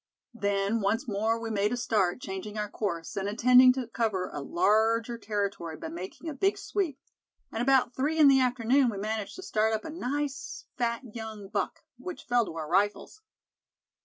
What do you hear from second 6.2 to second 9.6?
a big sweep. And about three in the afternoon we managed to